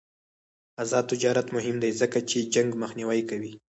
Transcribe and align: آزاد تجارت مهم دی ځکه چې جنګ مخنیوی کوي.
آزاد 0.83 1.05
تجارت 1.11 1.47
مهم 1.55 1.75
دی 1.83 1.91
ځکه 2.01 2.19
چې 2.29 2.37
جنګ 2.53 2.69
مخنیوی 2.81 3.21
کوي. 3.29 3.53